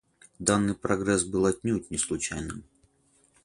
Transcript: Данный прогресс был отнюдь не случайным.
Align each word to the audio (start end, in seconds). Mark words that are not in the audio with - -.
Данный 0.39 0.73
прогресс 0.73 1.23
был 1.25 1.45
отнюдь 1.45 1.91
не 1.91 1.99
случайным. 1.99 2.63